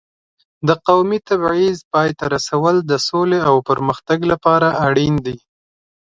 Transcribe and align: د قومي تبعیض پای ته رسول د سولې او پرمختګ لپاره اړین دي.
د 0.67 0.69
قومي 0.87 1.19
تبعیض 1.29 1.77
پای 1.93 2.09
ته 2.17 2.25
رسول 2.35 2.75
د 2.81 2.93
سولې 3.07 3.39
او 3.49 3.55
پرمختګ 3.69 4.19
لپاره 4.31 4.67
اړین 4.87 5.15
دي. 5.25 5.37